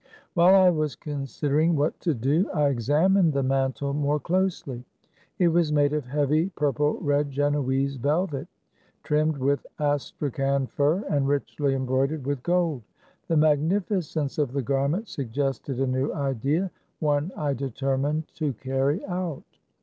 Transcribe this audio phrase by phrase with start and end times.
[0.33, 4.83] While I was considering what to do, I exam ined the mantle more closely.
[5.37, 8.47] It was made of heavy purple red Genoese velvet,
[9.03, 12.81] trimmed with astrakhan fur, and richly embroidered with gold.
[13.27, 19.43] The magnificence of the garment suggested a new idea; one I determined to carry out.